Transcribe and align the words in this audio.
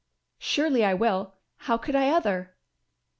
"Surely 0.39 0.83
I 0.83 0.95
will; 0.95 1.35
how 1.57 1.77
could 1.77 1.95
I 1.95 2.09
other?" 2.09 2.55